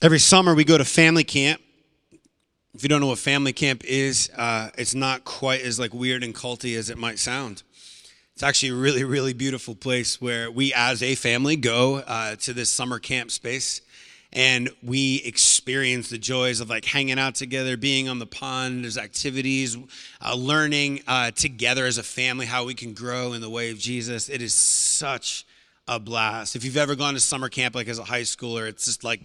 [0.00, 1.60] Every summer we go to family camp.
[2.72, 6.22] If you don't know what family camp is, uh, it's not quite as like weird
[6.22, 7.64] and culty as it might sound.
[8.32, 12.52] It's actually a really, really beautiful place where we, as a family, go uh, to
[12.52, 13.80] this summer camp space
[14.32, 18.84] and we experience the joys of like hanging out together, being on the pond.
[18.84, 19.76] There's activities,
[20.24, 23.80] uh, learning uh, together as a family how we can grow in the way of
[23.80, 24.28] Jesus.
[24.28, 25.44] It is such
[25.88, 26.54] a blast.
[26.54, 29.22] If you've ever gone to summer camp like as a high schooler, it's just like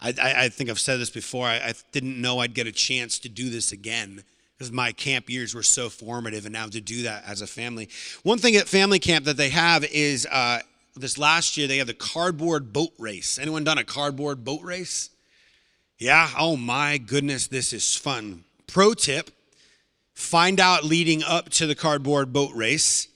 [0.00, 1.46] I, I think I've said this before.
[1.46, 4.22] I, I didn't know I'd get a chance to do this again
[4.56, 7.88] because my camp years were so formative, and now to do that as a family.
[8.22, 10.60] One thing at family camp that they have is uh,
[10.96, 13.38] this last year they have the cardboard boat race.
[13.38, 15.10] Anyone done a cardboard boat race?
[15.98, 16.30] Yeah.
[16.38, 18.44] Oh my goodness, this is fun.
[18.66, 19.30] Pro tip:
[20.14, 23.08] find out leading up to the cardboard boat race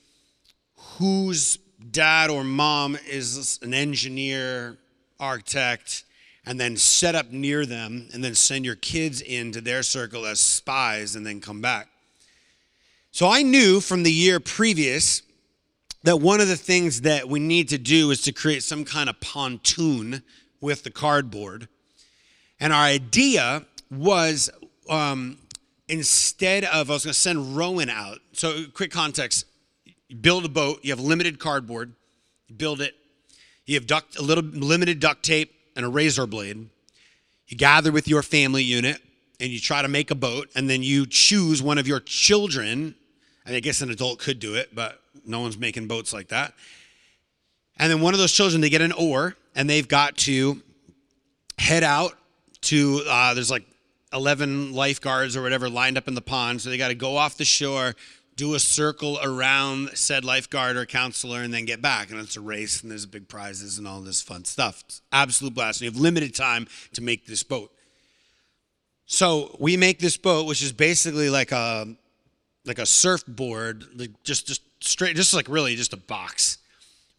[0.97, 1.57] whose
[1.91, 4.77] dad or mom is an engineer,
[5.19, 6.03] architect
[6.45, 10.39] and then set up near them and then send your kids into their circle as
[10.39, 11.87] spies and then come back.
[13.11, 15.21] So I knew from the year previous
[16.03, 19.09] that one of the things that we need to do is to create some kind
[19.09, 20.23] of pontoon
[20.59, 21.67] with the cardboard.
[22.59, 24.49] And our idea was
[24.89, 25.37] um,
[25.87, 28.19] instead of, I was going to send Rowan out.
[28.33, 29.45] So, quick context
[30.21, 31.93] build a boat, you have limited cardboard,
[32.55, 32.93] build it,
[33.65, 36.69] you have duct, a little limited duct tape, and a razor blade.
[37.47, 39.01] You gather with your family unit
[39.39, 42.95] and you try to make a boat, and then you choose one of your children.
[43.45, 46.53] I guess an adult could do it, but no one's making boats like that.
[47.77, 50.61] And then one of those children, they get an oar, and they've got to
[51.57, 52.13] head out
[52.61, 53.65] to, uh, there's like
[54.13, 56.61] 11 lifeguards or whatever lined up in the pond.
[56.61, 57.95] So they got to go off the shore,
[58.35, 62.09] do a circle around said lifeguard or counselor and then get back.
[62.09, 64.83] And it's a race and there's big prizes and all this fun stuff.
[64.87, 65.81] It's absolute blast.
[65.81, 67.71] And you have limited time to make this boat.
[69.05, 71.95] So we make this boat, which is basically like a
[72.65, 76.57] like a surfboard, like just just straight, just like really just a box.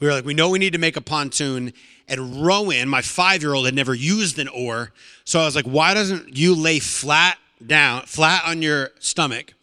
[0.01, 1.73] We were like, we know we need to make a pontoon.
[2.09, 4.93] And Rowan, my five year old, had never used an oar.
[5.25, 9.55] So I was like, why doesn't you lay flat down, flat on your stomach?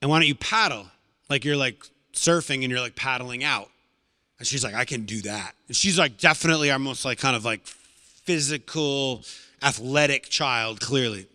[0.00, 0.86] And why don't you paddle?
[1.28, 3.68] Like you're like surfing and you're like paddling out.
[4.38, 5.54] And she's like i can do that.
[5.68, 9.22] And she's like definitely our most like kind of like physical
[9.62, 11.26] athletic child clearly.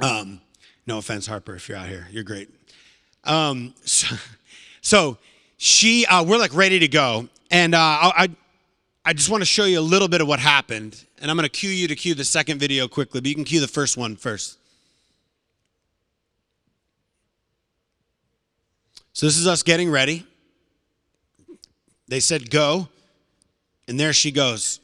[0.00, 0.40] Um
[0.86, 2.08] no offense harper if you're out here.
[2.10, 2.50] You're great.
[3.24, 4.16] Um so,
[4.80, 5.18] so
[5.56, 7.28] she uh, we're like ready to go.
[7.50, 8.28] And uh, I,
[9.04, 11.04] I just want to show you a little bit of what happened.
[11.20, 13.44] And i'm going to cue you to cue the second video quickly but you can
[13.44, 14.58] cue the first one first
[19.16, 20.26] So this is us getting ready.
[22.06, 22.86] They said, Go.
[23.88, 24.78] And there she goes.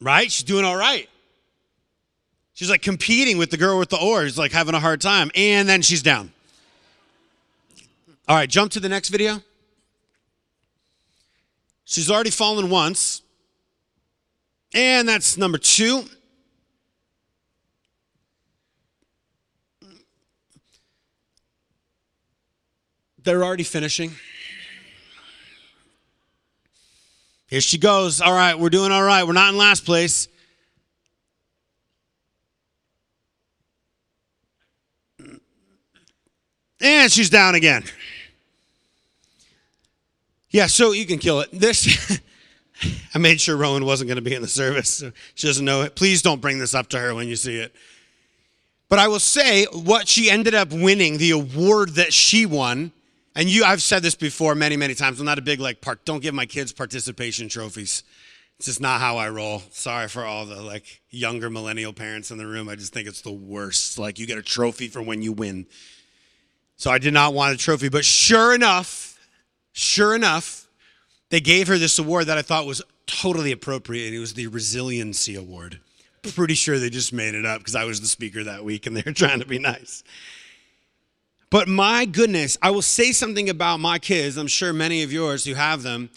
[0.00, 0.32] Right?
[0.32, 1.10] She's doing all right.
[2.54, 5.30] She's like competing with the girl with the oars, like having a hard time.
[5.34, 6.32] And then she's down.
[8.26, 9.42] All right, jump to the next video.
[11.84, 13.20] She's already fallen once.
[14.72, 16.04] And that's number two.
[23.22, 24.12] They're already finishing.
[27.48, 28.20] Here she goes.
[28.20, 29.26] All right, we're doing all right.
[29.26, 30.28] We're not in last place.
[36.80, 37.84] And she's down again.
[40.50, 41.50] Yeah, so you can kill it.
[41.52, 42.20] This,
[43.14, 44.88] I made sure Rowan wasn't going to be in the service.
[44.88, 45.94] So she doesn't know it.
[45.94, 47.74] Please don't bring this up to her when you see it.
[48.88, 52.92] But I will say what she ended up winning, the award that she won,
[53.40, 55.18] and you, I've said this before many, many times.
[55.18, 56.04] I'm not a big like part.
[56.04, 58.02] Don't give my kids participation trophies.
[58.58, 59.62] It's just not how I roll.
[59.70, 62.68] Sorry for all the like younger millennial parents in the room.
[62.68, 63.98] I just think it's the worst.
[63.98, 65.64] Like you get a trophy for when you win.
[66.76, 69.18] So I did not want a trophy, but sure enough,
[69.72, 70.68] sure enough,
[71.30, 74.08] they gave her this award that I thought was totally appropriate.
[74.08, 75.80] and It was the Resiliency Award.
[76.34, 78.94] Pretty sure they just made it up because I was the speaker that week and
[78.94, 80.04] they were trying to be nice.
[81.50, 84.36] But my goodness, I will say something about my kids.
[84.36, 86.08] I'm sure many of yours who have them,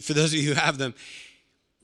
[0.00, 0.94] for those of you who have them,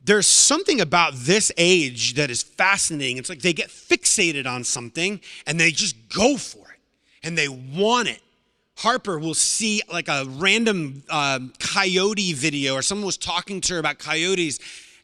[0.02, 3.18] there's something about this age that is fascinating.
[3.18, 6.78] It's like they get fixated on something and they just go for it
[7.22, 8.20] and they want it.
[8.76, 13.78] Harper will see like a random uh, coyote video or someone was talking to her
[13.78, 14.58] about coyotes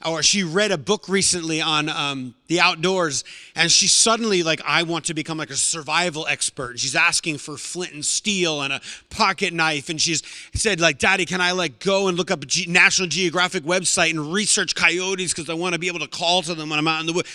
[0.04, 3.24] or she read a book recently on um, the outdoors,
[3.54, 6.78] and she suddenly like, I want to become like a survival expert.
[6.78, 8.80] She's asking for flint and steel and a
[9.10, 10.22] pocket knife, and she's
[10.54, 14.10] said like, Daddy, can I like go and look up a Ge- National Geographic website
[14.10, 16.88] and research coyotes because I want to be able to call to them when I'm
[16.88, 17.28] out in the woods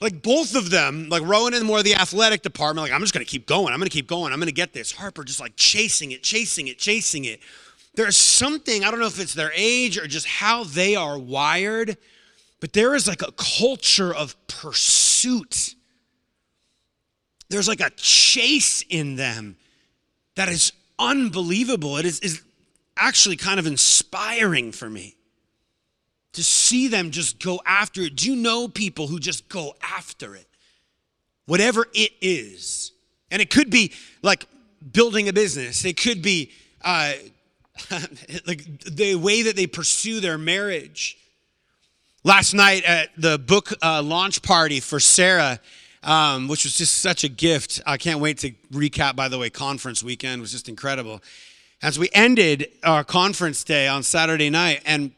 [0.00, 3.12] like both of them, like Rowan and more of the athletic department, like I'm just
[3.12, 3.72] gonna keep going.
[3.72, 4.32] I'm gonna keep going.
[4.32, 4.92] I'm gonna get this.
[4.92, 7.40] Harper just like chasing it, chasing it, chasing it.
[7.94, 11.96] There's something, I don't know if it's their age or just how they are wired,
[12.60, 15.74] but there is like a culture of pursuit.
[17.48, 19.56] There's like a chase in them
[20.36, 21.96] that is unbelievable.
[21.96, 22.42] It is, is
[22.96, 25.16] actually kind of inspiring for me
[26.32, 28.14] to see them just go after it.
[28.14, 30.46] Do you know people who just go after it?
[31.46, 32.92] Whatever it is.
[33.32, 33.92] And it could be
[34.22, 34.46] like
[34.92, 36.52] building a business, it could be
[36.82, 37.14] uh,
[38.46, 41.16] like the way that they pursue their marriage.
[42.22, 45.58] Last night at the book uh, launch party for Sarah,
[46.02, 47.80] um, which was just such a gift.
[47.86, 51.22] I can't wait to recap, by the way, conference weekend was just incredible.
[51.82, 55.12] As we ended our conference day on Saturday night, and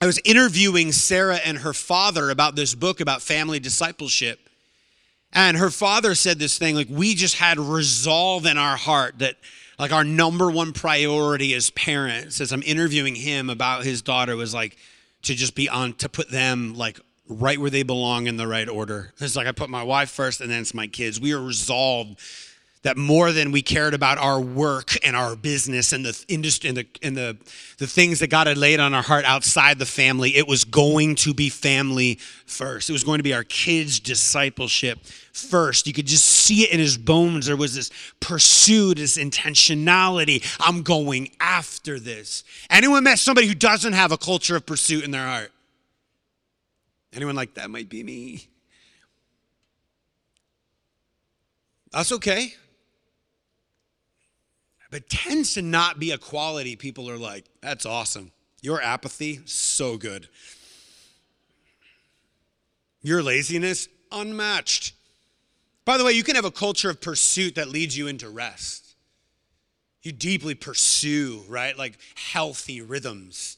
[0.00, 4.40] I was interviewing Sarah and her father about this book about family discipleship.
[5.32, 9.36] And her father said this thing like, we just had resolve in our heart that,
[9.80, 14.52] like, our number one priority as parents, as I'm interviewing him about his daughter, was
[14.52, 14.76] like
[15.22, 18.68] to just be on, to put them like right where they belong in the right
[18.68, 19.12] order.
[19.20, 21.20] It's like I put my wife first and then it's my kids.
[21.20, 22.18] We are resolved
[22.82, 26.78] that more than we cared about our work and our business and the industry and
[26.78, 27.36] the and the,
[27.76, 31.14] the things that God had laid on our heart outside the family, it was going
[31.16, 32.14] to be family
[32.46, 32.88] first.
[32.88, 34.98] It was going to be our kids' discipleship
[35.32, 35.86] first.
[35.86, 37.46] You could just see it in his bones.
[37.46, 40.42] There was this pursuit, this intentionality.
[40.58, 42.44] I'm going after this.
[42.70, 45.52] Anyone met somebody who doesn't have a culture of pursuit in their heart?
[47.12, 48.46] Anyone like that might be me.
[51.92, 52.54] That's okay
[54.90, 58.32] but tends to not be a quality people are like, that's awesome.
[58.60, 60.28] Your apathy, so good.
[63.02, 64.92] Your laziness, unmatched.
[65.84, 68.94] By the way, you can have a culture of pursuit that leads you into rest.
[70.02, 71.76] You deeply pursue, right?
[71.76, 73.56] Like healthy rhythms.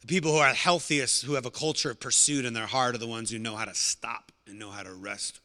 [0.00, 2.98] The people who are healthiest, who have a culture of pursuit in their heart, are
[2.98, 5.40] the ones who know how to stop and know how to rest.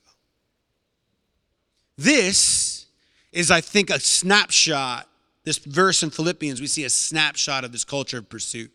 [1.98, 2.86] This
[3.32, 5.08] is, I think, a snapshot.
[5.44, 8.72] This verse in Philippians, we see a snapshot of this culture of pursuit.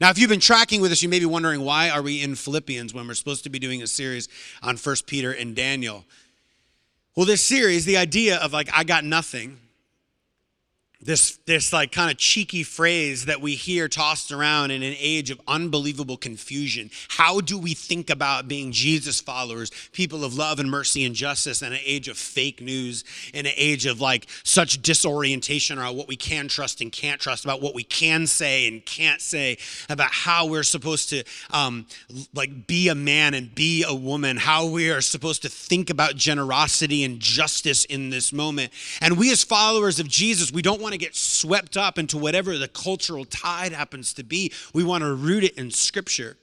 [0.00, 2.34] Now, if you've been tracking with us, you may be wondering why are we in
[2.34, 4.28] Philippians when we're supposed to be doing a series
[4.62, 6.04] on First Peter and Daniel?
[7.16, 9.58] Well, this series, the idea of like, I got nothing,
[11.08, 15.30] this this like kind of cheeky phrase that we hear tossed around in an age
[15.30, 16.90] of unbelievable confusion.
[17.08, 21.62] How do we think about being jesus followers people of love and mercy and justice
[21.62, 26.08] in an age of fake news in an age of like such disorientation around what
[26.08, 29.56] we can trust and can't trust about what we can say and can't say
[29.88, 31.86] about how we're supposed to um,
[32.34, 36.16] like be a man and be a woman how we are supposed to think about
[36.16, 38.70] generosity and justice in this moment?
[39.00, 42.18] And we as followers of jesus we don't want want to get swept up into
[42.18, 44.52] whatever the cultural tide happens to be.
[44.74, 46.36] We want to root it in Scripture.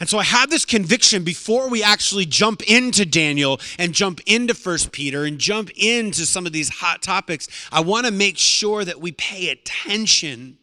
[0.00, 4.52] And so I have this conviction before we actually jump into Daniel and jump into
[4.52, 7.46] First Peter and jump into some of these hot topics.
[7.70, 10.58] I want to make sure that we pay attention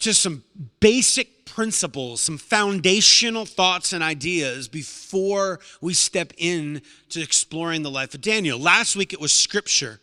[0.00, 0.44] to some
[0.78, 8.12] basic principles, some foundational thoughts and ideas before we step in to exploring the life
[8.12, 8.58] of Daniel.
[8.58, 10.00] Last week it was scripture.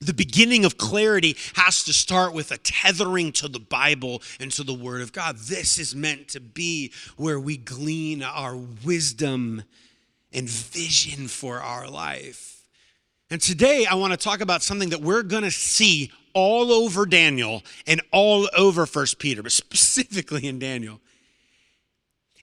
[0.00, 4.62] The beginning of clarity has to start with a tethering to the Bible and to
[4.62, 5.36] the Word of God.
[5.36, 9.64] This is meant to be where we glean our wisdom
[10.32, 12.62] and vision for our life.
[13.30, 17.04] And today I want to talk about something that we're going to see all over
[17.04, 21.00] Daniel and all over First Peter, but specifically in Daniel.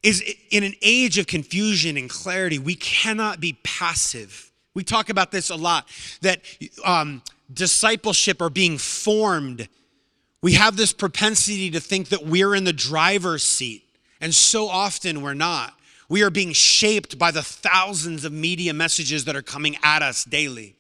[0.04, 0.22] Is
[0.52, 4.52] in an age of confusion and clarity, we cannot be passive.
[4.76, 5.88] We talk about this a lot
[6.22, 6.42] that
[6.84, 9.68] um, discipleship are being formed,
[10.42, 13.84] we have this propensity to think that we're in the driver's seat.
[14.22, 15.74] And so often we're not.
[16.08, 20.24] We are being shaped by the thousands of media messages that are coming at us
[20.24, 20.76] daily.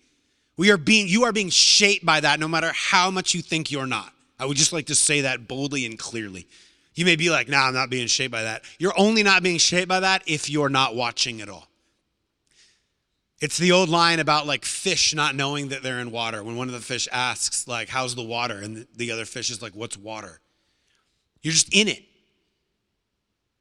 [0.58, 3.72] We are being, you are being shaped by that no matter how much you think
[3.72, 4.14] you're not.
[4.40, 6.48] I would just like to say that boldly and clearly.
[6.94, 8.64] You may be like, nah, I'm not being shaped by that.
[8.80, 11.68] You're only not being shaped by that if you're not watching at all.
[13.46, 16.44] It's the old line about like fish not knowing that they're in water.
[16.44, 18.58] When one of the fish asks, like, how's the water?
[18.58, 20.40] And the other fish is like, what's water?
[21.44, 22.04] You're just in it.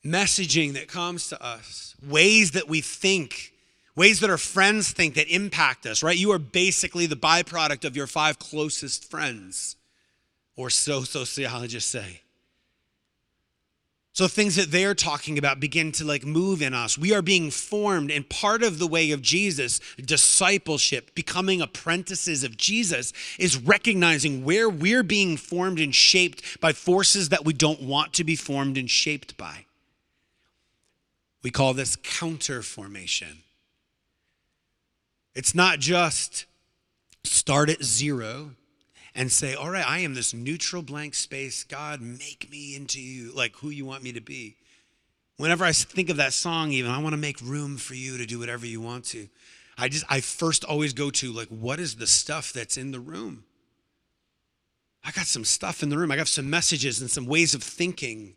[0.04, 3.52] messaging that comes to us, ways that we think,
[3.96, 6.16] ways that our friends think that impact us, right?
[6.16, 9.76] You are basically the byproduct of your five closest friends,
[10.56, 12.20] or so sociologists say.
[14.14, 16.96] So things that they're talking about begin to like move in us.
[16.96, 22.56] We are being formed and part of the way of Jesus, discipleship, becoming apprentices of
[22.56, 28.12] Jesus is recognizing where we're being formed and shaped by forces that we don't want
[28.12, 29.66] to be formed and shaped by.
[31.42, 33.38] We call this counter formation.
[35.34, 36.46] It's not just
[37.24, 38.52] start at zero
[39.14, 41.64] and say, All right, I am this neutral blank space.
[41.64, 44.56] God, make me into you, like who you want me to be.
[45.36, 48.26] Whenever I think of that song, even, I want to make room for you to
[48.26, 49.28] do whatever you want to.
[49.76, 53.00] I just, I first always go to, like, what is the stuff that's in the
[53.00, 53.44] room?
[55.04, 56.12] I got some stuff in the room.
[56.12, 58.34] I got some messages and some ways of thinking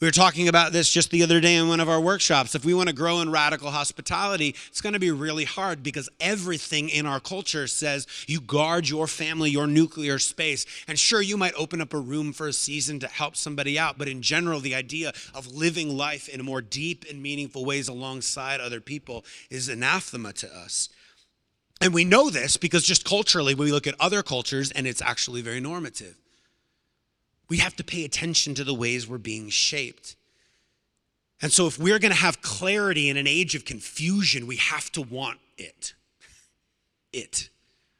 [0.00, 2.54] we were talking about this just the other day in one of our workshops.
[2.54, 6.08] If we want to grow in radical hospitality, it's going to be really hard because
[6.20, 10.64] everything in our culture says you guard your family, your nuclear space.
[10.88, 13.98] And sure, you might open up a room for a season to help somebody out,
[13.98, 18.60] but in general, the idea of living life in more deep and meaningful ways alongside
[18.60, 20.88] other people is anathema to us.
[21.82, 25.42] And we know this because just culturally, we look at other cultures and it's actually
[25.42, 26.16] very normative.
[27.50, 30.16] We have to pay attention to the ways we're being shaped.
[31.42, 34.90] And so, if we're going to have clarity in an age of confusion, we have
[34.92, 35.94] to want it.
[37.12, 37.50] It.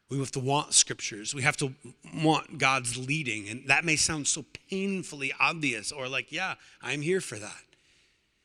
[0.08, 1.34] We have to want scriptures.
[1.34, 1.74] We have to
[2.22, 3.48] want God's leading.
[3.48, 7.62] And that may sound so painfully obvious or like, yeah, I'm here for that.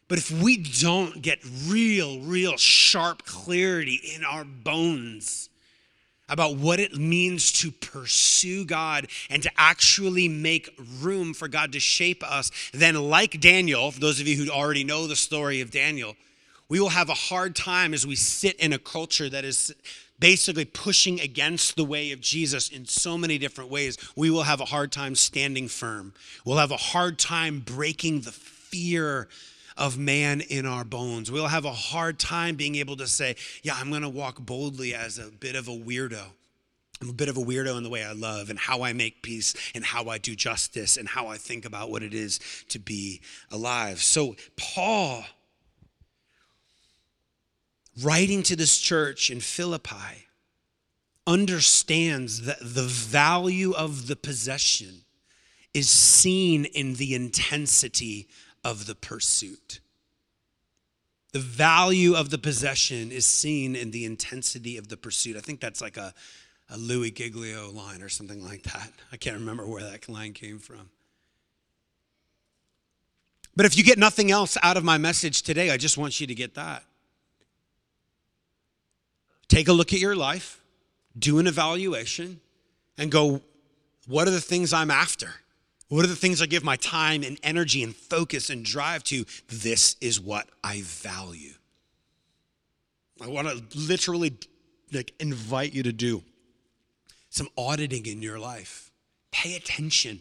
[0.07, 5.50] But if we don't get real, real sharp clarity in our bones,
[6.27, 11.79] about what it means to pursue God and to actually make room for God to
[11.79, 15.72] shape us, then, like Daniel, for those of you who already know the story of
[15.72, 16.15] Daniel,
[16.67, 19.74] we will have a hard time as we sit in a culture that is
[20.17, 23.98] basically pushing against the way of Jesus in so many different ways.
[24.15, 26.13] We will have a hard time standing firm.
[26.46, 29.27] We'll have a hard time breaking the fear
[29.77, 31.32] of man in our bones.
[31.32, 34.94] We'll have a hard time being able to say, yeah, I'm going to walk boldly
[34.96, 36.24] as a bit of a weirdo.
[37.01, 39.22] I'm a bit of a weirdo in the way I love and how I make
[39.22, 42.39] peace and how I do justice and how I think about what it is
[42.70, 44.01] to be alive.
[44.01, 45.25] So, Paul,
[48.01, 50.27] writing to this church in Philippi,
[51.27, 55.01] understands that the value of the possession
[55.74, 58.29] is seen in the intensity
[58.65, 59.79] of the pursuit.
[61.31, 65.38] The value of the possession is seen in the intensity of the pursuit.
[65.38, 66.13] I think that's like a,
[66.69, 68.91] a Louis Giglio line or something like that.
[69.12, 70.89] I can't remember where that line came from.
[73.55, 76.27] But if you get nothing else out of my message today, I just want you
[76.27, 76.84] to get that.
[79.48, 80.60] Take a look at your life,
[81.17, 82.41] do an evaluation,
[82.98, 83.41] and go,
[84.07, 85.29] what are the things I'm after?
[85.95, 89.23] What are the things I give my time and energy and focus and drive to?
[89.47, 91.53] This is what I value.
[93.23, 94.33] I want to literally
[94.91, 96.21] like invite you to do
[97.29, 98.91] some auditing in your life.
[99.31, 100.19] Pay attention.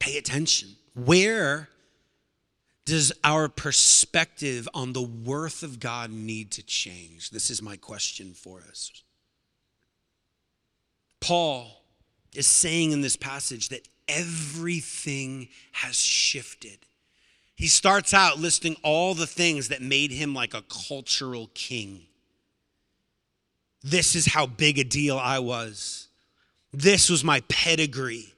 [0.00, 0.70] Pay attention.
[0.96, 1.68] Where
[2.84, 7.30] does our perspective on the worth of God need to change?
[7.30, 8.90] This is my question for us.
[11.20, 11.81] Paul
[12.34, 16.78] is saying in this passage that everything has shifted.
[17.54, 22.02] He starts out listing all the things that made him like a cultural king.
[23.82, 26.08] This is how big a deal I was.
[26.72, 28.31] This was my pedigree.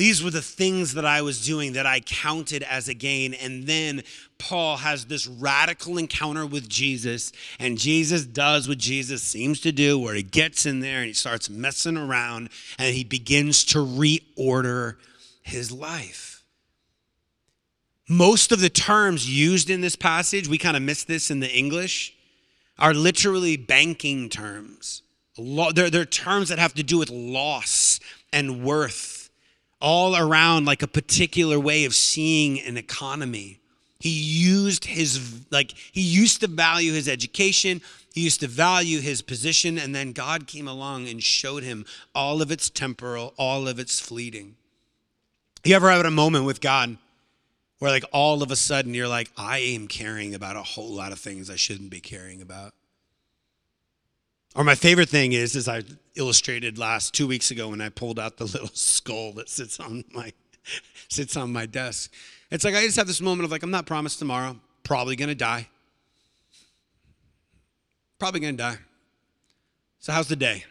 [0.00, 3.34] These were the things that I was doing that I counted as a gain.
[3.34, 4.02] And then
[4.38, 9.98] Paul has this radical encounter with Jesus, and Jesus does what Jesus seems to do,
[9.98, 14.96] where he gets in there and he starts messing around and he begins to reorder
[15.42, 16.44] his life.
[18.08, 21.54] Most of the terms used in this passage, we kind of miss this in the
[21.54, 22.14] English,
[22.78, 25.02] are literally banking terms.
[25.36, 28.00] They're, terms that have to do with loss
[28.32, 29.19] and worth
[29.80, 33.60] all around like a particular way of seeing an economy.
[33.98, 37.82] He used his, like, he used to value his education,
[38.14, 41.84] he used to value his position, and then God came along and showed him
[42.14, 44.56] all of its temporal, all of its fleeting.
[45.64, 46.96] You ever had a moment with God
[47.78, 51.12] where, like, all of a sudden you're like, I am caring about a whole lot
[51.12, 52.72] of things I shouldn't be caring about?
[54.54, 55.82] Or my favorite thing is, as I
[56.16, 60.04] illustrated last two weeks ago when I pulled out the little skull that sits on
[60.12, 60.32] my
[61.08, 62.12] sits on my desk.
[62.50, 65.34] It's like I just have this moment of like, I'm not promised tomorrow, probably gonna
[65.34, 65.68] die.
[68.18, 68.78] Probably gonna die.
[70.00, 70.64] So, how's the day?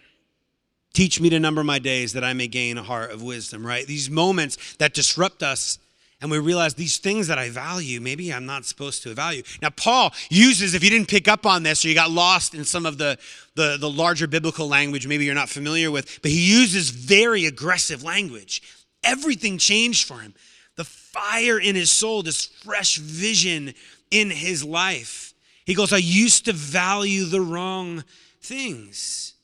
[0.94, 3.86] Teach me to number my days that I may gain a heart of wisdom, right?
[3.86, 5.78] These moments that disrupt us
[6.22, 9.42] and we realize these things that I value, maybe I'm not supposed to value.
[9.62, 12.66] Now, Paul uses, if you didn't pick up on this or you got lost in
[12.66, 13.18] some of the,
[13.56, 18.04] the, the larger biblical language, maybe you're not familiar with, but he uses very aggressive
[18.04, 18.62] language.
[19.04, 20.34] Everything changed for him.
[20.76, 23.74] The fire in his soul, this fresh vision
[24.12, 25.34] in his life.
[25.66, 28.04] He goes, I used to value the wrong
[28.42, 29.36] things.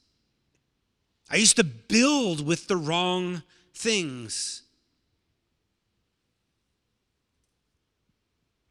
[1.29, 4.63] I used to build with the wrong things.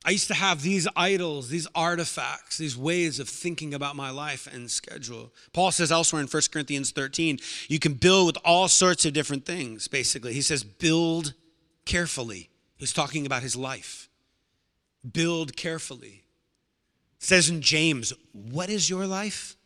[0.05, 4.47] I used to have these idols, these artifacts, these ways of thinking about my life
[4.53, 5.33] and schedule.
[5.55, 9.47] Paul says elsewhere in 1 Corinthians 13, you can build with all sorts of different
[9.47, 10.35] things, basically.
[10.35, 11.33] He says, build
[11.87, 12.51] carefully.
[12.77, 14.11] He's talking about his life.
[15.11, 16.25] Build carefully.
[17.19, 19.57] It says in James, what is your life?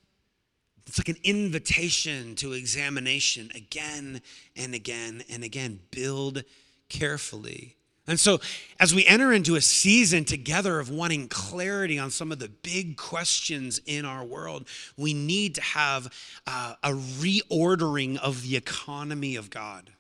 [0.87, 4.23] It's like an invitation to examination again
[4.55, 5.81] and again and again.
[5.91, 6.45] Build
[6.89, 7.78] carefully.
[8.09, 8.41] And so,
[8.81, 12.97] as we enter into a season together of wanting clarity on some of the big
[12.97, 16.11] questions in our world, we need to have
[16.47, 19.91] uh, a reordering of the economy of God.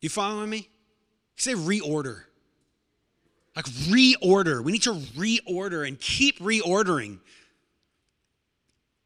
[0.00, 0.58] You following me?
[0.58, 0.66] You
[1.36, 2.22] say reorder.
[3.54, 4.64] Like reorder.
[4.64, 7.20] We need to reorder and keep reordering.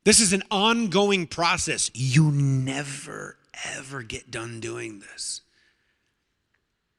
[0.05, 1.91] This is an ongoing process.
[1.93, 3.37] You never,
[3.77, 5.43] ever get done doing this.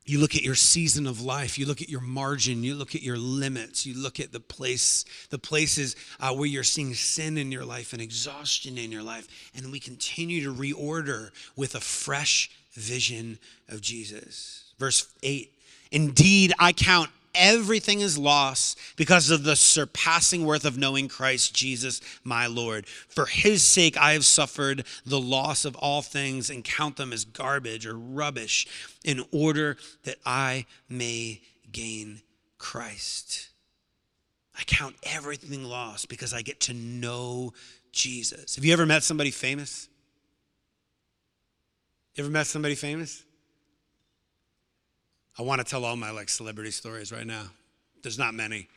[0.06, 3.02] You look at your season of life, you look at your margin, you look at
[3.02, 7.52] your limits, you look at the place, the places uh, where you're seeing sin in
[7.52, 12.52] your life and exhaustion in your life, and we continue to reorder with a fresh
[12.74, 14.72] vision of Jesus.
[14.78, 15.52] Verse 8
[15.92, 22.02] Indeed, I count everything is lost because of the surpassing worth of knowing Christ Jesus,
[22.24, 22.88] my Lord.
[22.88, 27.26] For his sake, I have suffered the loss of all things and count them as
[27.26, 28.68] garbage or rubbish
[29.04, 32.22] in order that I may gain
[32.58, 33.50] Christ.
[34.58, 37.54] I count everything lost because I get to know
[37.92, 38.56] Jesus.
[38.56, 39.90] Have you ever met somebody famous?
[42.16, 43.24] You ever met somebody famous?
[45.38, 47.48] I want to tell all my like celebrity stories right now.
[48.04, 48.68] There's not many.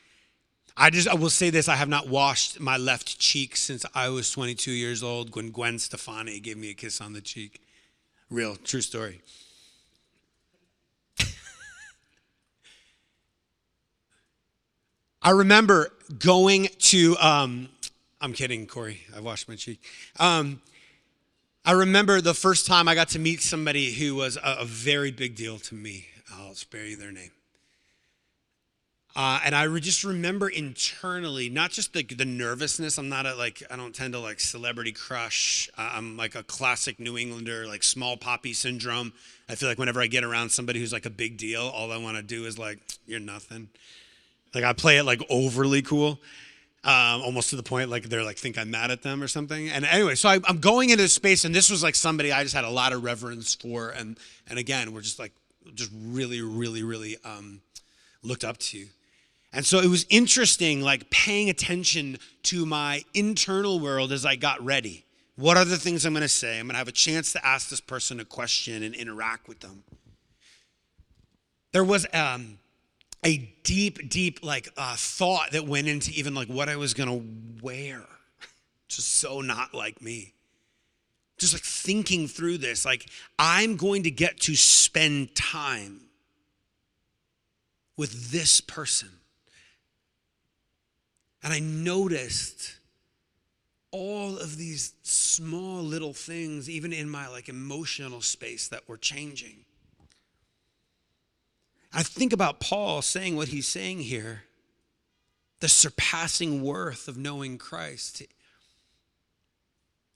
[0.76, 4.08] I just I will say this: I have not washed my left cheek since I
[4.08, 5.34] was 22 years old.
[5.34, 7.60] When Gwen Stefani gave me a kiss on the cheek,
[8.30, 9.20] real true story.
[15.22, 17.16] I remember going to.
[17.18, 17.68] Um,
[18.20, 19.00] I'm kidding, Corey.
[19.16, 19.80] I washed my cheek.
[20.18, 20.60] Um,
[21.64, 25.10] I remember the first time I got to meet somebody who was a, a very
[25.10, 26.06] big deal to me.
[26.34, 27.30] I'll spare you their name.
[29.16, 32.98] Uh, and I re- just remember internally, not just the, the nervousness.
[32.98, 35.68] I'm not a like, I don't tend to like celebrity crush.
[35.76, 39.12] Uh, I'm like a classic New Englander, like small poppy syndrome.
[39.48, 41.96] I feel like whenever I get around somebody who's like a big deal, all I
[41.96, 43.70] want to do is like, you're nothing.
[44.54, 46.20] Like I play it like overly cool,
[46.84, 49.68] um, almost to the point like they're like think I'm mad at them or something.
[49.68, 52.42] And anyway, so I, I'm going into this space, and this was like somebody I
[52.44, 54.16] just had a lot of reverence for, and
[54.48, 55.32] and again, we're just like
[55.74, 57.60] just really, really, really um,
[58.22, 58.86] looked up to.
[59.52, 64.62] And so it was interesting, like paying attention to my internal world as I got
[64.62, 65.04] ready.
[65.36, 66.58] What are the things I'm going to say?
[66.58, 69.60] I'm going to have a chance to ask this person a question and interact with
[69.60, 69.84] them.
[71.72, 72.58] There was um,
[73.24, 77.08] a deep, deep like uh, thought that went into even like what I was going
[77.08, 78.02] to wear.
[78.88, 80.34] Just so not like me
[81.38, 86.00] just like thinking through this like i'm going to get to spend time
[87.98, 89.10] with this person.
[91.42, 92.76] And i noticed
[93.90, 99.64] all of these small little things even in my like emotional space that were changing.
[101.92, 104.44] I think about paul saying what he's saying here
[105.60, 108.22] the surpassing worth of knowing christ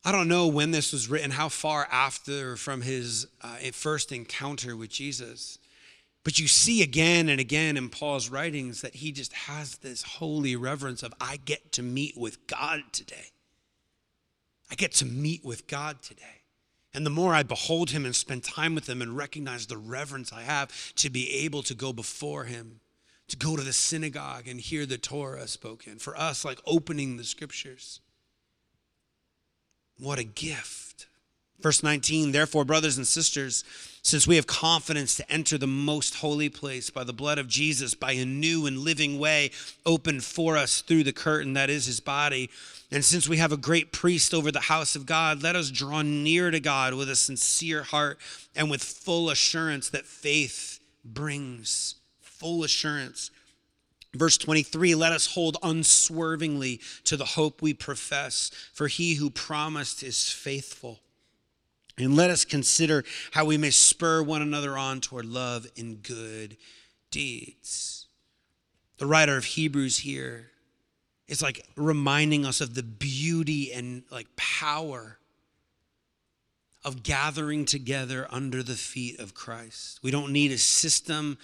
[0.04, 4.76] I don't know when this was written, how far after from his uh, first encounter
[4.76, 5.58] with Jesus.
[6.24, 10.56] But you see again and again in Paul's writings that he just has this holy
[10.56, 13.26] reverence of, I get to meet with God today.
[14.70, 16.42] I get to meet with God today.
[16.94, 20.32] And the more I behold him and spend time with him and recognize the reverence
[20.32, 22.80] I have to be able to go before him,
[23.28, 27.24] to go to the synagogue and hear the Torah spoken, for us, like opening the
[27.24, 28.00] scriptures
[30.02, 31.06] what a gift.
[31.60, 33.64] Verse 19, therefore, brothers and sisters,
[34.02, 37.94] since we have confidence to enter the most holy place by the blood of Jesus,
[37.94, 39.52] by a new and living way
[39.86, 42.50] opened for us through the curtain that is his body.
[42.90, 46.02] And since we have a great priest over the house of God, let us draw
[46.02, 48.18] near to God with a sincere heart
[48.56, 51.94] and with full assurance that faith brings.
[52.20, 53.30] Full assurance.
[54.14, 60.02] Verse 23 let us hold unswervingly to the hope we profess, for he who promised
[60.02, 61.00] is faithful.
[61.98, 66.56] And let us consider how we may spur one another on toward love and good
[67.10, 68.06] deeds.
[68.98, 70.50] The writer of Hebrews here
[71.28, 75.18] is like reminding us of the beauty and like power
[76.84, 80.00] of gathering together under the feet of Christ.
[80.02, 81.38] We don't need a system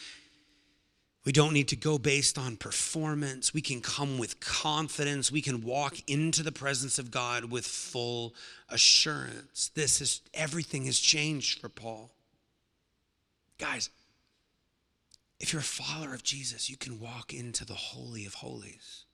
[1.29, 3.53] we don't need to go based on performance.
[3.53, 5.31] We can come with confidence.
[5.31, 8.35] We can walk into the presence of God with full
[8.71, 9.71] assurance.
[9.75, 12.13] This is everything has changed for Paul.
[13.59, 13.91] Guys,
[15.39, 19.05] if you're a follower of Jesus, you can walk into the Holy of Holies.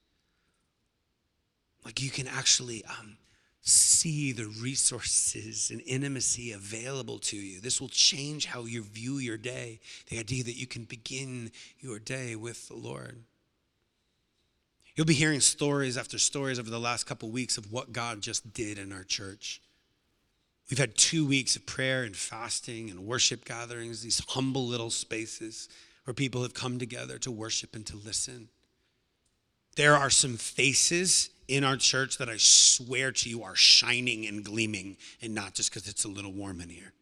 [1.83, 3.17] Like you can actually um,
[3.65, 7.59] see the resources and intimacy available to you.
[7.59, 9.79] This will change how you view your day.
[10.07, 13.23] The idea that you can begin your day with the Lord.
[14.95, 18.53] You'll be hearing stories after stories over the last couple weeks of what God just
[18.53, 19.61] did in our church.
[20.69, 25.69] We've had two weeks of prayer and fasting and worship gatherings, these humble little spaces
[26.05, 28.49] where people have come together to worship and to listen.
[29.75, 34.43] There are some faces in our church that I swear to you are shining and
[34.43, 36.93] gleaming, and not just because it's a little warm in here.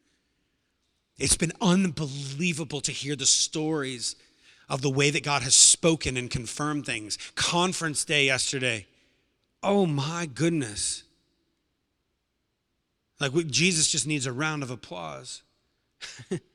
[1.17, 4.15] It's been unbelievable to hear the stories
[4.69, 7.17] of the way that God has spoken and confirmed things.
[7.35, 8.87] Conference day yesterday.
[9.61, 11.03] Oh my goodness.
[13.19, 15.43] Like Jesus just needs a round of applause.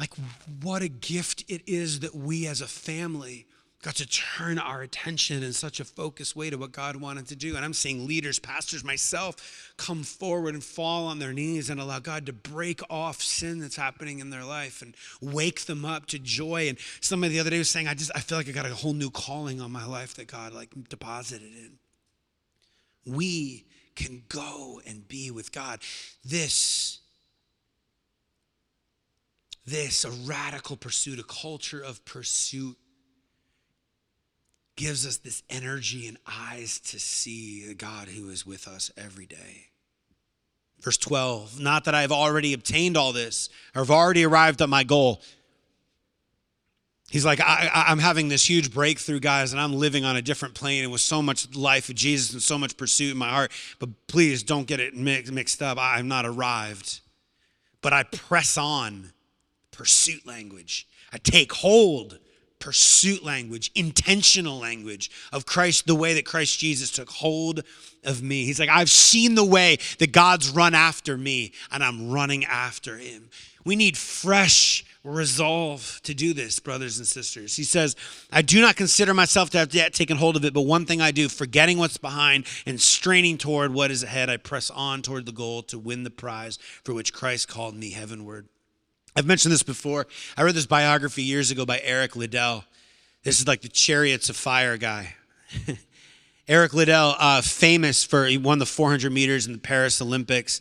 [0.00, 0.14] like,
[0.62, 3.46] what a gift it is that we as a family
[3.82, 7.36] got to turn our attention in such a focused way to what God wanted to
[7.36, 7.56] do.
[7.56, 11.98] And I'm seeing leaders, pastors, myself come forward and fall on their knees and allow
[11.98, 16.18] God to break off sin that's happening in their life and wake them up to
[16.18, 16.68] joy.
[16.68, 18.74] And somebody the other day was saying, I just I feel like I got a
[18.74, 21.78] whole new calling on my life that God like deposited in.
[23.06, 25.80] We can go and be with God.
[26.24, 26.99] This
[29.70, 32.76] this a radical pursuit, a culture of pursuit
[34.76, 39.26] gives us this energy and eyes to see the God who is with us every
[39.26, 39.66] day.
[40.80, 44.82] Verse 12, not that I've already obtained all this or have already arrived at my
[44.82, 45.20] goal.
[47.10, 50.54] He's like, I, am having this huge breakthrough, guys, and I'm living on a different
[50.54, 53.50] plane and with so much life of Jesus and so much pursuit in my heart.
[53.80, 55.76] But please don't get it mixed up.
[55.78, 57.00] I'm not arrived.
[57.82, 59.12] But I press on,
[59.70, 60.86] pursuit language.
[61.12, 62.18] I take hold
[62.60, 67.62] pursuit language, intentional language of Christ, the way that Christ Jesus took hold
[68.04, 68.44] of me.
[68.44, 72.98] He's like, I've seen the way that God's run after me, and I'm running after
[72.98, 73.30] him.
[73.64, 77.56] We need fresh resolve to do this, brothers and sisters.
[77.56, 77.96] He says,
[78.30, 81.00] I do not consider myself to have yet taken hold of it, but one thing
[81.00, 85.24] I do, forgetting what's behind and straining toward what is ahead, I press on toward
[85.24, 88.48] the goal to win the prize for which Christ called me heavenward.
[89.16, 90.06] I've mentioned this before.
[90.36, 92.64] I read this biography years ago by Eric Liddell.
[93.22, 95.14] This is like the Chariots of Fire guy.
[96.48, 100.60] Eric Liddell, uh, famous for he won the 400 meters in the Paris Olympics.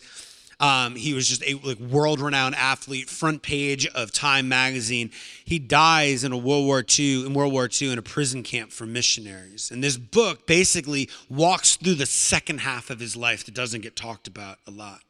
[0.59, 5.12] Um, he was just a like world-renowned athlete, front page of Time magazine.
[5.45, 8.71] He dies in a World War II in World War II in a prison camp
[8.71, 9.71] for missionaries.
[9.71, 13.95] And this book basically walks through the second half of his life that doesn't get
[13.95, 15.01] talked about a lot.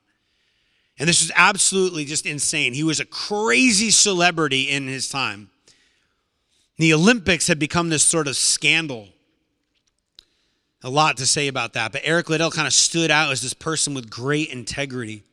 [0.99, 2.73] And this was absolutely just insane.
[2.73, 5.49] He was a crazy celebrity in his time.
[6.77, 9.07] The Olympics had become this sort of scandal.
[10.83, 11.93] A lot to say about that.
[11.93, 15.23] But Eric Liddell kind of stood out as this person with great integrity.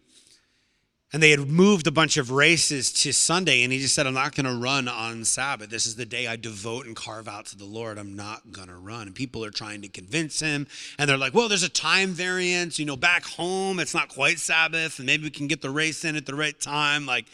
[1.16, 4.12] And they had moved a bunch of races to Sunday, and he just said, I'm
[4.12, 5.70] not going to run on Sabbath.
[5.70, 7.96] This is the day I devote and carve out to the Lord.
[7.96, 9.06] I'm not going to run.
[9.06, 10.66] And people are trying to convince him,
[10.98, 12.78] and they're like, Well, there's a time variance.
[12.78, 16.04] You know, back home, it's not quite Sabbath, and maybe we can get the race
[16.04, 17.06] in at the right time.
[17.06, 17.24] Like,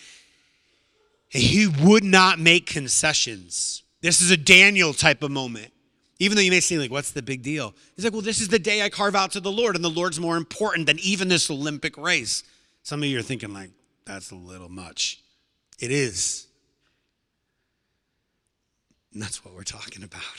[1.28, 3.82] he would not make concessions.
[4.00, 5.72] This is a Daniel type of moment.
[6.20, 7.74] Even though you may say, like, what's the big deal?
[7.96, 9.90] He's like, well, this is the day I carve out to the Lord, and the
[9.90, 12.44] Lord's more important than even this Olympic race.
[12.82, 13.70] Some of you are thinking, like,
[14.04, 15.20] that's a little much.
[15.78, 16.46] It is.
[19.12, 20.22] And that's what we're talking about.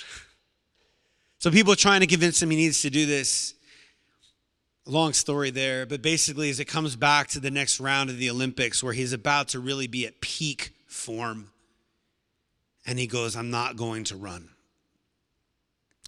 [1.39, 3.53] So people are trying to convince him he needs to do this.
[4.85, 8.29] long story there, but basically, as it comes back to the next round of the
[8.29, 11.49] Olympics where he's about to really be at peak form,
[12.85, 14.51] and he goes, I'm not going to run.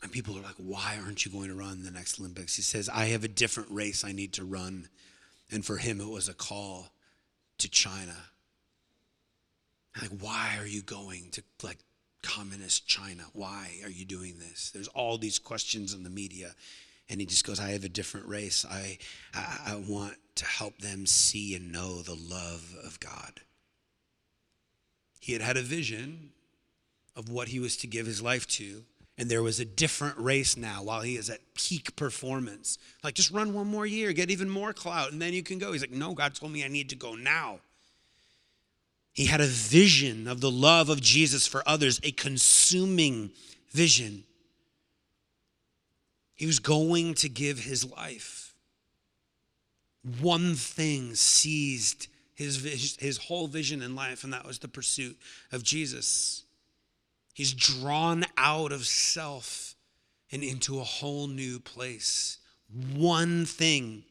[0.01, 2.55] And people are like, Why aren't you going to run the next Olympics?
[2.55, 4.87] He says, I have a different race I need to run.
[5.51, 6.88] And for him, it was a call
[7.60, 8.15] to China.
[10.01, 11.77] Like, why are you going to like
[12.21, 13.23] communist China?
[13.34, 14.71] Why are you doing this?
[14.71, 16.55] There's all these questions in the media.
[17.10, 18.65] And he just goes, I have a different race.
[18.69, 18.97] I,
[19.34, 23.41] I, I want to help them see and know the love of God.
[25.19, 26.31] He had had a vision
[27.15, 28.84] of what he was to give his life to.
[29.17, 32.78] And there was a different race now while he is at peak performance.
[33.04, 35.71] Like, just run one more year, get even more clout, and then you can go.
[35.71, 37.60] He's like, No, God told me I need to go now.
[39.13, 43.32] He had a vision of the love of Jesus for others, a consuming
[43.71, 44.25] vision.
[46.34, 48.54] He was going to give his life.
[50.19, 55.17] One thing seized his, his whole vision in life, and that was the pursuit
[55.51, 56.44] of Jesus.
[57.35, 59.75] He's drawn out of self
[60.31, 62.39] and into a whole new place.
[62.95, 64.05] One thing,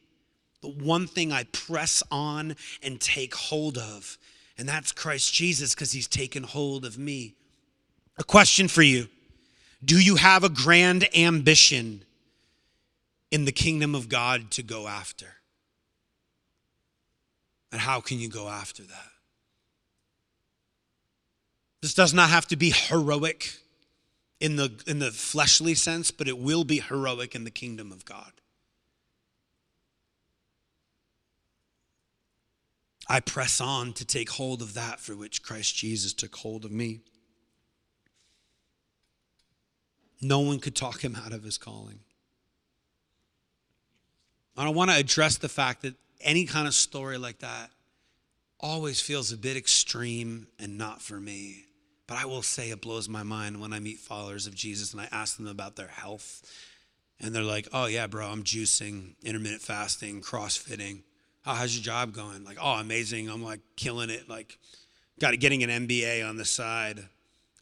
[0.62, 4.16] the one thing I press on and take hold of
[4.56, 7.34] and that's Christ Jesus because he's taken hold of me.
[8.18, 9.08] A question for you
[9.84, 12.04] Do you have a grand ambition
[13.30, 15.26] in the kingdom of God to go after?
[17.72, 19.10] And how can you go after that?
[21.84, 23.58] This does not have to be heroic
[24.40, 28.06] in the, in the fleshly sense, but it will be heroic in the kingdom of
[28.06, 28.32] God.
[33.06, 36.72] I press on to take hold of that for which Christ Jesus took hold of
[36.72, 37.00] me.
[40.22, 41.98] No one could talk him out of his calling.
[44.56, 47.70] I don't want to address the fact that any kind of story like that
[48.58, 51.66] always feels a bit extreme and not for me.
[52.06, 55.00] But I will say it blows my mind when I meet followers of Jesus and
[55.00, 56.42] I ask them about their health.
[57.20, 61.02] And they're like, oh, yeah, bro, I'm juicing, intermittent fasting, crossfitting
[61.46, 62.44] oh, how's your job going?
[62.44, 63.28] Like, oh, amazing.
[63.28, 64.28] I'm like killing it.
[64.28, 64.58] Like,
[65.20, 67.00] got getting an MBA on the side.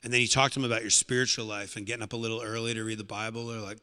[0.05, 2.43] And then you talk to them about your spiritual life and getting up a little
[2.43, 3.79] early to read the Bible or like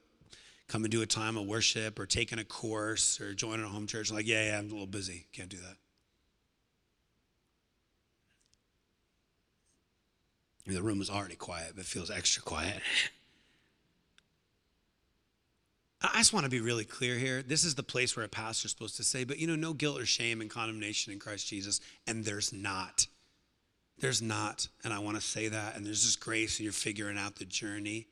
[0.67, 3.87] come and do a time of worship or taking a course or joining a home
[3.87, 4.11] church.
[4.11, 5.27] Like, yeah, yeah, I'm a little busy.
[5.31, 5.75] Can't do that.
[10.73, 12.81] The room was already quiet, but feels extra quiet.
[16.01, 17.41] I just want to be really clear here.
[17.41, 19.99] This is the place where a pastor's supposed to say, but you know, no guilt
[19.99, 21.81] or shame and condemnation in Christ Jesus.
[22.07, 23.07] And there's not.
[23.99, 24.69] There's not.
[24.85, 25.75] And I want to say that.
[25.75, 28.07] And there's just grace and you're figuring out the journey.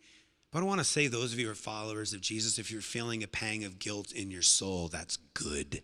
[0.51, 2.81] But I want to say, those of you who are followers of Jesus, if you're
[2.81, 5.81] feeling a pang of guilt in your soul, that's good.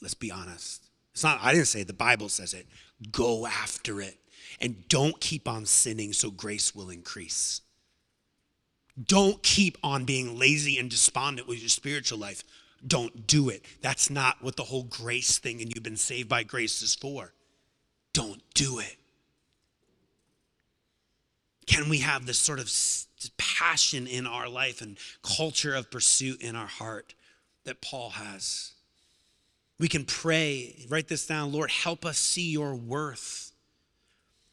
[0.00, 0.88] Let's be honest.
[1.12, 2.66] It's not, I didn't say it, the Bible says it.
[3.12, 4.16] Go after it.
[4.60, 7.60] And don't keep on sinning so grace will increase.
[9.02, 12.44] Don't keep on being lazy and despondent with your spiritual life.
[12.86, 13.64] Don't do it.
[13.80, 17.32] That's not what the whole grace thing and you've been saved by grace is for.
[18.12, 18.96] Don't do it.
[21.66, 22.70] Can we have this sort of
[23.38, 27.14] passion in our life and culture of pursuit in our heart
[27.64, 28.72] that Paul has?
[29.78, 33.51] We can pray, write this down Lord, help us see your worth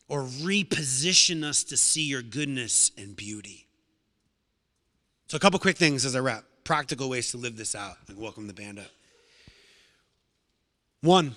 [0.10, 3.68] or reposition us to see your goodness and beauty.
[5.28, 7.98] So, a couple quick things as I wrap practical ways to live this out.
[8.16, 8.92] Welcome the band up.
[11.02, 11.36] One,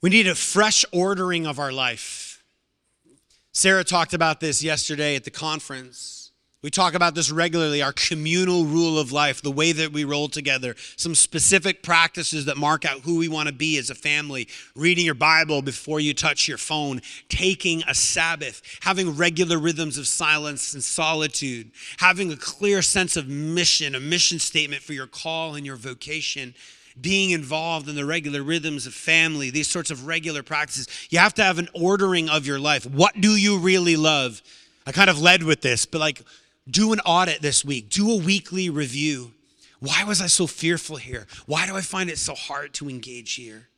[0.00, 2.42] we need a fresh ordering of our life.
[3.52, 6.27] Sarah talked about this yesterday at the conference.
[6.60, 10.26] We talk about this regularly our communal rule of life, the way that we roll
[10.26, 14.48] together, some specific practices that mark out who we want to be as a family,
[14.74, 20.08] reading your Bible before you touch your phone, taking a Sabbath, having regular rhythms of
[20.08, 25.54] silence and solitude, having a clear sense of mission, a mission statement for your call
[25.54, 26.56] and your vocation,
[27.00, 30.88] being involved in the regular rhythms of family, these sorts of regular practices.
[31.08, 32.84] You have to have an ordering of your life.
[32.84, 34.42] What do you really love?
[34.88, 36.24] I kind of led with this, but like,
[36.70, 39.32] do an audit this week, do a weekly review.
[39.80, 41.26] Why was I so fearful here?
[41.46, 43.68] Why do I find it so hard to engage here?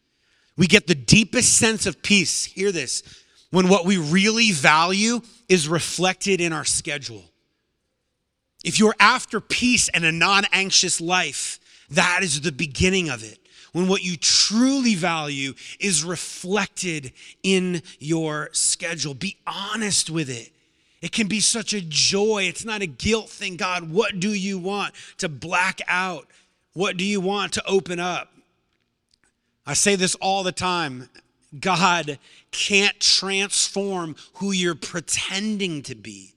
[0.56, 3.02] We get the deepest sense of peace, hear this,
[3.50, 7.24] when what we really value is reflected in our schedule.
[8.64, 11.58] If you're after peace and a non anxious life,
[11.90, 13.38] that is the beginning of it.
[13.72, 20.52] When what you truly value is reflected in your schedule, be honest with it
[21.00, 22.44] It can be such a joy.
[22.44, 23.56] It's not a guilt thing.
[23.56, 26.26] God, what do you want to black out?
[26.74, 28.32] What do you want to open up?
[29.66, 31.08] I say this all the time.
[31.58, 32.18] God
[32.52, 36.34] can't transform who you're pretending to be.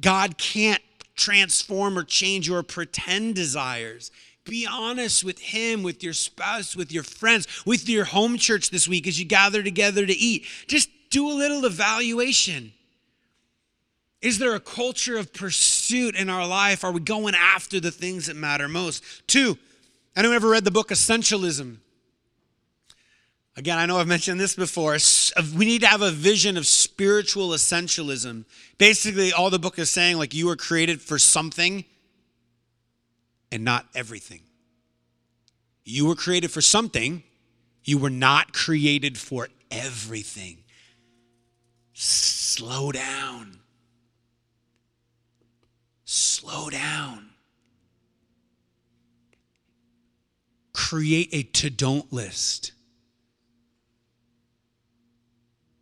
[0.00, 0.82] God can't
[1.14, 4.10] transform or change your pretend desires.
[4.44, 8.86] Be honest with Him, with your spouse, with your friends, with your home church this
[8.86, 10.46] week as you gather together to eat.
[10.66, 12.72] Just do a little evaluation.
[14.26, 16.82] Is there a culture of pursuit in our life?
[16.82, 19.04] Are we going after the things that matter most?
[19.28, 19.56] Two,
[20.16, 21.76] anyone ever read the book Essentialism?
[23.56, 24.96] Again, I know I've mentioned this before.
[25.56, 28.46] We need to have a vision of spiritual essentialism.
[28.78, 31.84] Basically, all the book is saying, like, you were created for something
[33.52, 34.40] and not everything.
[35.84, 37.22] You were created for something,
[37.84, 40.64] you were not created for everything.
[41.92, 43.60] Slow down.
[46.06, 47.30] Slow down.
[50.72, 52.70] Create a to don't list.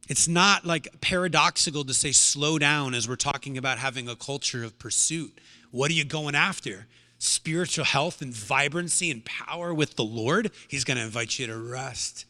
[0.08, 4.64] It's not like paradoxical to say slow down as we're talking about having a culture
[4.64, 5.38] of pursuit.
[5.70, 6.86] What are you going after?
[7.18, 10.52] Spiritual health and vibrancy and power with the Lord?
[10.68, 12.24] He's going to invite you to rest.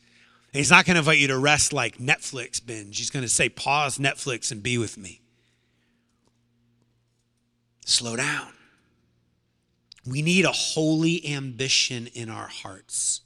[0.53, 2.99] And he's not going to invite you to rest like Netflix binge.
[2.99, 5.21] He's going to say, pause Netflix and be with me.
[7.85, 8.49] Slow down.
[10.07, 13.23] We need a holy ambition in our hearts.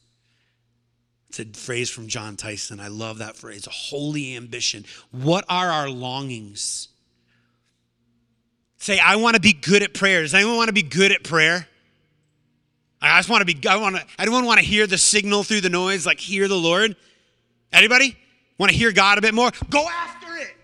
[1.29, 2.81] It's a phrase from Jon Tyson.
[2.81, 4.85] I love that phrase a holy ambition.
[5.11, 6.89] What are our longings?
[8.79, 10.23] Say, I want to be good at prayer.
[10.23, 11.67] Does anyone want to be good at prayer?
[13.01, 15.61] I just want to be, I want to, anyone want to hear the signal through
[15.61, 16.97] the noise, like hear the Lord?
[17.73, 18.17] Anybody?
[18.57, 19.51] Want to hear God a bit more?
[19.71, 20.57] Go after it.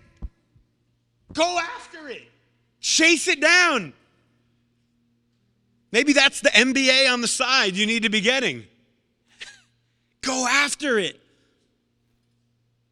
[1.33, 2.23] Go after it.
[2.85, 3.93] Chase it down.
[5.91, 8.63] Maybe that's the MBA on the side you need to be getting.
[10.21, 11.19] Go after it.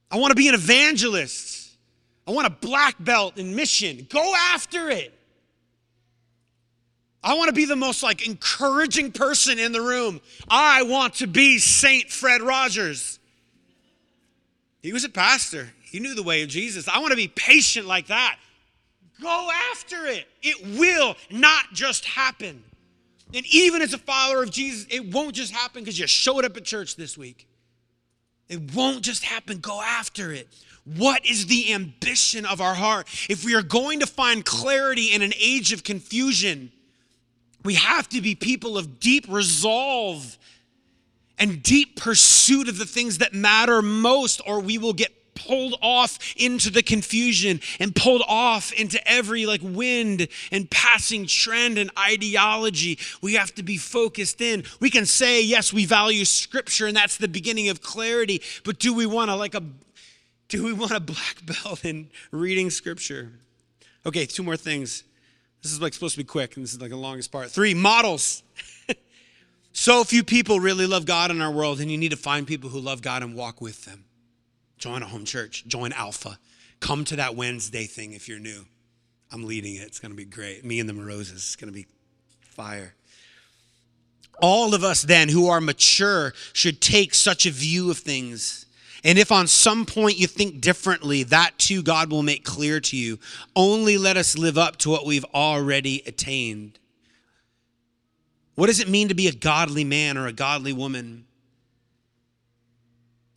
[0.09, 1.73] I want to be an evangelist.
[2.27, 4.07] I want a black belt in mission.
[4.09, 5.13] Go after it.
[7.23, 10.21] I want to be the most like encouraging person in the room.
[10.49, 13.19] I want to be Saint Fred Rogers.
[14.81, 15.71] He was a pastor.
[15.83, 16.87] He knew the way of Jesus.
[16.87, 18.39] I want to be patient like that.
[19.23, 20.27] Go after it.
[20.41, 22.61] It will not just happen.
[23.33, 26.57] And even as a follower of Jesus, it won't just happen because you showed up
[26.57, 27.47] at church this week.
[28.49, 29.59] It won't just happen.
[29.59, 30.49] Go after it.
[30.83, 33.07] What is the ambition of our heart?
[33.29, 36.71] If we are going to find clarity in an age of confusion,
[37.63, 40.37] we have to be people of deep resolve
[41.39, 46.19] and deep pursuit of the things that matter most, or we will get pulled off
[46.35, 52.99] into the confusion and pulled off into every like wind and passing trend and ideology.
[53.21, 54.63] We have to be focused in.
[54.79, 58.93] We can say, yes, we value scripture and that's the beginning of clarity, but do
[58.93, 59.63] we want to like a
[60.49, 63.31] do we want a black belt in reading scripture?
[64.05, 65.03] Okay, two more things.
[65.63, 67.49] This is like supposed to be quick, and this is like the longest part.
[67.49, 68.43] Three models.
[69.73, 72.69] so few people really love God in our world, and you need to find people
[72.69, 74.03] who love God and walk with them.
[74.77, 76.37] Join a home church, join Alpha.
[76.79, 78.65] Come to that Wednesday thing if you're new.
[79.31, 79.83] I'm leading it.
[79.83, 80.63] It's going to be great.
[80.65, 81.35] Me and the Moroses.
[81.37, 81.87] It's going to be
[82.41, 82.93] fire.
[84.41, 88.65] All of us then who are mature should take such a view of things.
[89.03, 92.97] And if on some point you think differently, that too God will make clear to
[92.97, 93.19] you.
[93.55, 96.79] Only let us live up to what we've already attained.
[98.55, 101.25] What does it mean to be a godly man or a godly woman?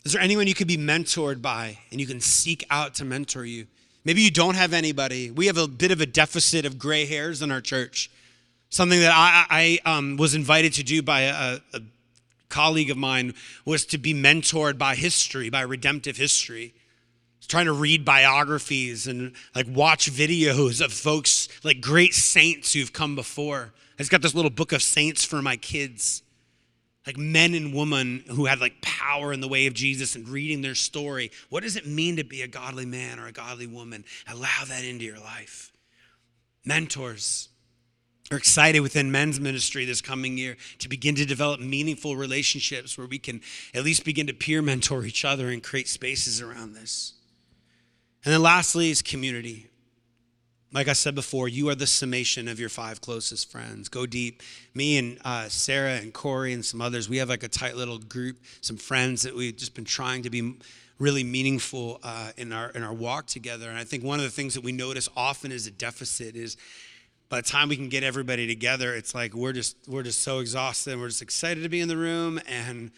[0.07, 3.45] Is there anyone you could be mentored by and you can seek out to mentor
[3.45, 3.67] you?
[4.05, 5.33] Maybe you don't have anybody.
[5.33, 8.09] We have a bit of a deficit of gray hairs in our church.
[8.71, 11.81] Something that I, I um, was invited to do by a, a
[12.49, 16.73] colleague of mine was to be mentored by history, by redemptive history.
[17.49, 23.17] Trying to read biographies and like watch videos of folks like great saints who've come
[23.17, 23.73] before.
[23.99, 26.23] I just got this little book of saints for my kids
[27.07, 30.61] like men and women who had like power in the way of Jesus and reading
[30.61, 31.31] their story.
[31.51, 34.05] What does it mean to be a godly man or a godly woman?
[34.29, 35.73] Allow that into your life.
[36.65, 37.49] Mentors
[38.33, 43.07] are excited within men's ministry this coming year to begin to develop meaningful relationships where
[43.07, 43.41] we can
[43.73, 47.13] at least begin to peer mentor each other and create spaces around this.
[48.25, 49.66] And then lastly is community.
[50.73, 53.89] Like I said before, you are the summation of your five closest friends.
[53.89, 54.43] Go deep.
[54.75, 57.99] Me and uh, Sarah and Corey and some others, we have like a tight little
[57.99, 60.55] group, some friends that we've just been trying to be
[60.99, 63.69] really meaningful uh, in our in our walk together.
[63.69, 66.57] And I think one of the things that we notice often is a deficit is
[67.29, 70.41] by the time we can get everybody together, it's like we're just we're just so
[70.41, 72.91] exhausted and we're just excited to be in the room and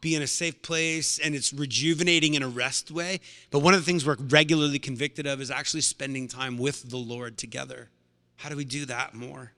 [0.00, 3.20] be in a safe place and it's rejuvenating in a rest way.
[3.50, 6.96] But one of the things we're regularly convicted of is actually spending time with the
[6.96, 7.90] Lord together.
[8.36, 9.52] How do we do that more?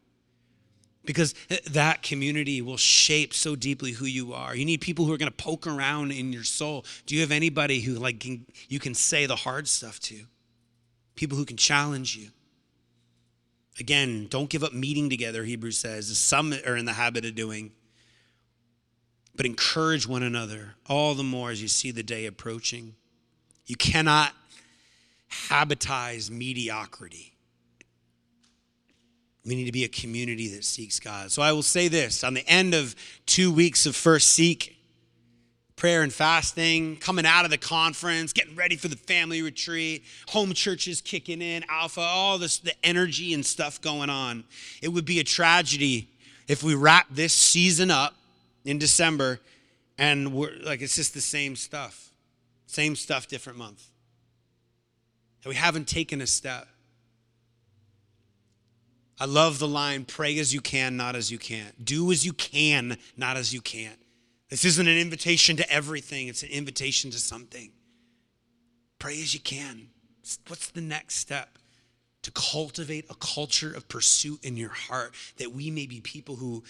[1.05, 1.35] Because
[1.71, 4.55] that community will shape so deeply who you are.
[4.55, 6.85] You need people who are going to poke around in your soul.
[7.07, 10.27] Do you have anybody who like can, you can say the hard stuff to?
[11.15, 12.29] People who can challenge you.
[13.81, 17.73] Again, don't give up meeting together, Hebrews says, some are in the habit of doing
[19.35, 22.95] but encourage one another all the more as you see the day approaching.
[23.67, 24.33] You cannot
[25.31, 27.33] habitize mediocrity.
[29.45, 31.33] We need to be a community that seeks God.
[31.33, 32.95] So I will say this on the end of
[33.27, 34.77] two weeks of First Seek,
[35.75, 40.53] prayer and fasting, coming out of the conference, getting ready for the family retreat, home
[40.53, 44.45] churches kicking in, Alpha, all this, the energy and stuff going on.
[44.81, 46.09] It would be a tragedy
[46.47, 48.15] if we wrap this season up
[48.65, 49.41] in December,
[49.99, 52.11] and we're like it's just the same stuff,
[52.67, 53.85] same stuff, different month.
[55.47, 56.69] We haven't taken a step.
[59.19, 61.85] I love the line pray as you can, not as you can't.
[61.85, 63.99] Do as you can, not as you can't.
[64.51, 67.73] This isn't an invitation to everything, it's an invitation to something.
[68.99, 69.89] Pray as you can.
[70.47, 71.59] What's the next step?
[72.23, 76.63] to cultivate a culture of pursuit in your heart, that we may be people who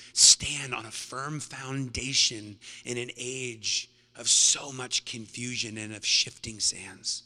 [0.43, 6.59] stand on a firm foundation in an age of so much confusion and of shifting
[6.59, 7.23] sands.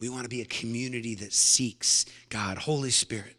[0.00, 3.36] We want to be a community that seeks God, Holy Spirit.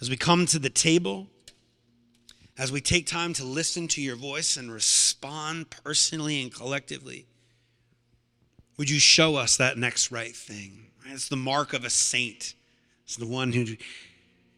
[0.00, 1.28] As we come to the table,
[2.58, 7.26] as we take time to listen to your voice and respond personally and collectively,
[8.76, 10.88] would you show us that next right thing?
[11.06, 12.54] It's the mark of a saint
[13.06, 13.64] it's the one who,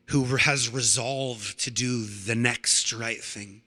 [0.08, 3.60] who has resolved to do the next right thing.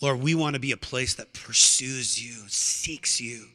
[0.00, 3.46] Lord, we want to be a place that pursues you, seeks you,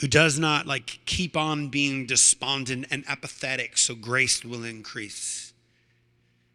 [0.00, 5.54] who does not like keep on being despondent and apathetic so grace will increase,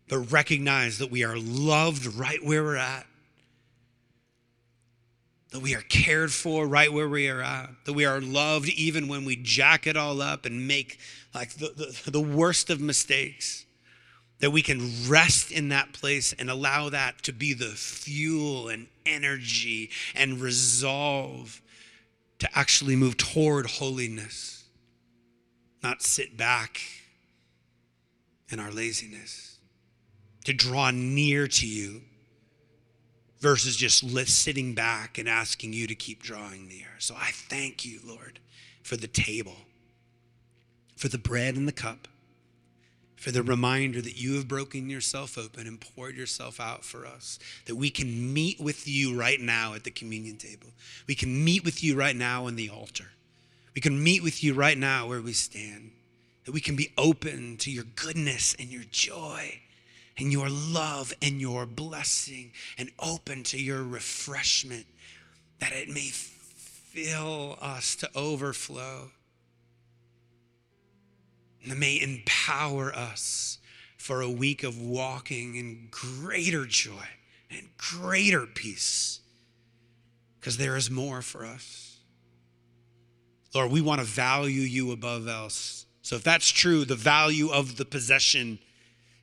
[0.08, 3.08] but recognize that we are loved right where we're at
[5.52, 9.08] that we are cared for right where we are at, that we are loved even
[9.08, 11.00] when we jack it all up and make
[11.38, 13.66] like the, the, the, worst of mistakes,
[14.40, 18.88] that we can rest in that place and allow that to be the fuel and
[19.06, 21.62] energy and resolve
[22.40, 24.66] to actually move toward holiness,
[25.84, 26.82] not sit back
[28.50, 29.60] in our laziness,
[30.46, 32.02] to draw near to you
[33.40, 36.88] versus just sitting back and asking you to keep drawing near.
[36.98, 38.40] So I thank you, Lord,
[38.82, 39.58] for the table,
[40.98, 42.08] for the bread and the cup,
[43.16, 47.40] for the reminder that you have broken yourself open and poured yourself out for us,
[47.66, 50.68] that we can meet with you right now at the communion table.
[51.08, 53.12] We can meet with you right now on the altar.
[53.76, 55.92] We can meet with you right now where we stand,
[56.46, 59.62] that we can be open to your goodness and your joy
[60.18, 64.88] and your love and your blessing and open to your refreshment
[65.60, 69.12] that it may fill us to overflow
[71.76, 73.60] may empower us
[73.98, 77.08] for a week of walking in greater joy
[77.50, 79.20] and greater peace
[80.40, 81.98] because there is more for us.
[83.54, 85.86] Lord, we want to value you above else.
[86.02, 88.60] So if that's true, the value of the possession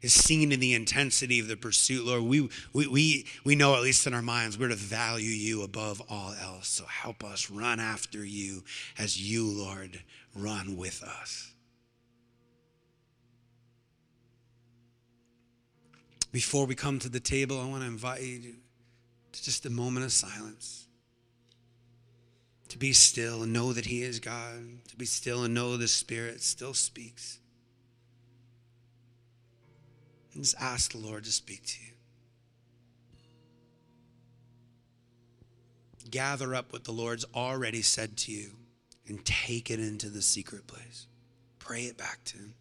[0.03, 2.25] is seen in the intensity of the pursuit, Lord.
[2.25, 6.03] We, we, we, we know, at least in our minds, we're to value you above
[6.11, 6.69] all else.
[6.69, 8.65] So help us run after you
[8.99, 10.03] as you, Lord,
[10.37, 11.54] run with us.
[16.35, 18.57] Before we come to the table, I want to invite you
[19.31, 20.89] to just a moment of silence.
[22.71, 24.85] To be still and know that He is God.
[24.89, 27.39] To be still and know the Spirit still speaks.
[30.33, 31.93] And just ask the Lord to speak to you.
[36.11, 38.51] Gather up what the Lord's already said to you
[39.07, 41.07] and take it into the secret place.
[41.61, 42.55] Pray it back to Him.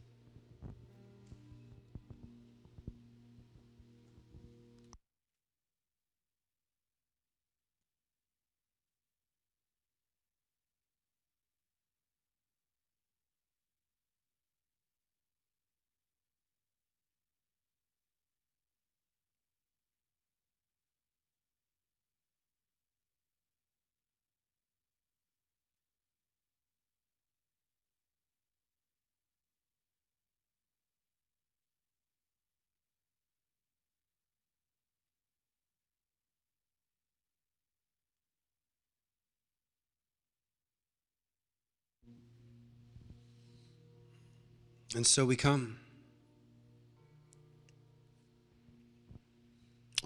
[44.96, 45.78] And so we come.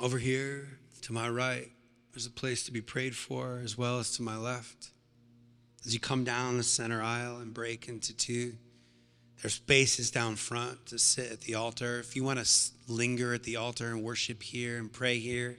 [0.01, 0.69] Over here
[1.01, 1.71] to my right,
[2.13, 4.91] there's a place to be prayed for, as well as to my left.
[5.85, 8.53] As you come down the center aisle and break into two,
[9.41, 11.99] there's spaces down front to sit at the altar.
[11.99, 15.57] If you want to linger at the altar and worship here and pray here,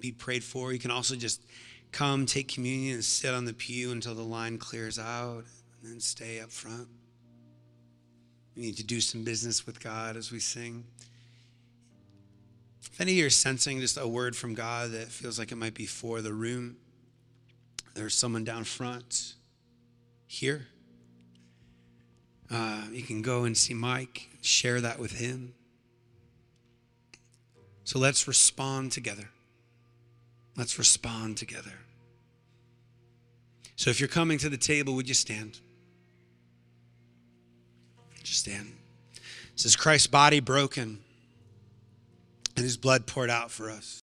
[0.00, 1.40] be prayed for, you can also just
[1.92, 5.44] come, take communion, and sit on the pew until the line clears out,
[5.82, 6.88] and then stay up front.
[8.56, 10.84] We need to do some business with God as we sing.
[12.80, 15.56] If any of you are sensing just a word from God that feels like it
[15.56, 16.76] might be for the room,
[17.94, 19.34] there's someone down front
[20.26, 20.66] here.
[22.50, 25.52] Uh, you can go and see Mike, share that with him.
[27.84, 29.28] So let's respond together.
[30.56, 31.72] Let's respond together.
[33.76, 35.60] So if you're coming to the table, would you stand?
[38.26, 38.72] Just stand.
[39.52, 40.98] This is Christ's body broken
[42.56, 44.02] and his blood poured out for us.